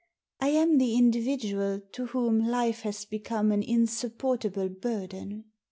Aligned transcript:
I 0.39 0.47
am 0.47 0.79
the 0.79 0.95
individual 0.97 1.79
to 1.91 2.07
whom 2.07 2.39
life 2.47 2.79
has 2.81 3.05
become 3.05 3.51
an 3.51 3.61
insupportable 3.61 4.67
burden." 4.69 5.43